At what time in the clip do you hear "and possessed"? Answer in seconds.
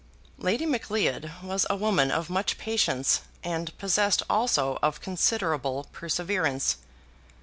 3.43-4.23